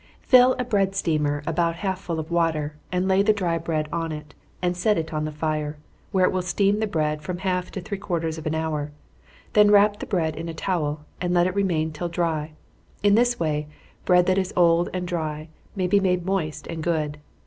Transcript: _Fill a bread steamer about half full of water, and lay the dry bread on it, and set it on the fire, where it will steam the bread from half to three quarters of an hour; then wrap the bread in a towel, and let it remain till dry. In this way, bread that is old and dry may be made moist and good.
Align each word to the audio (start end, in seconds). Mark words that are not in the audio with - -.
_Fill 0.25 0.55
a 0.57 0.63
bread 0.63 0.95
steamer 0.95 1.43
about 1.45 1.75
half 1.75 2.01
full 2.01 2.19
of 2.19 2.31
water, 2.31 2.75
and 2.91 3.07
lay 3.07 3.21
the 3.21 3.31
dry 3.31 3.59
bread 3.59 3.87
on 3.93 4.11
it, 4.11 4.33
and 4.59 4.75
set 4.75 4.97
it 4.97 5.13
on 5.13 5.25
the 5.25 5.31
fire, 5.31 5.77
where 6.11 6.25
it 6.25 6.31
will 6.31 6.41
steam 6.41 6.79
the 6.79 6.87
bread 6.87 7.21
from 7.21 7.37
half 7.37 7.69
to 7.69 7.79
three 7.79 7.99
quarters 7.99 8.39
of 8.39 8.47
an 8.47 8.55
hour; 8.55 8.91
then 9.53 9.69
wrap 9.69 9.99
the 9.99 10.07
bread 10.07 10.35
in 10.35 10.49
a 10.49 10.55
towel, 10.55 11.05
and 11.21 11.35
let 11.35 11.45
it 11.45 11.53
remain 11.53 11.91
till 11.91 12.09
dry. 12.09 12.53
In 13.03 13.13
this 13.13 13.39
way, 13.39 13.67
bread 14.03 14.25
that 14.25 14.39
is 14.39 14.51
old 14.57 14.89
and 14.91 15.07
dry 15.07 15.49
may 15.75 15.85
be 15.85 15.99
made 15.99 16.25
moist 16.25 16.65
and 16.65 16.81
good. 16.81 17.19